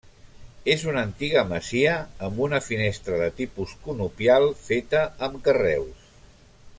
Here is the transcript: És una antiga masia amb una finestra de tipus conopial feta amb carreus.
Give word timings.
És 0.75 0.85
una 0.91 1.01
antiga 1.07 1.43
masia 1.49 1.91
amb 2.29 2.41
una 2.47 2.61
finestra 2.69 3.21
de 3.23 3.29
tipus 3.41 3.77
conopial 3.85 4.49
feta 4.67 5.07
amb 5.29 5.39
carreus. 5.49 6.13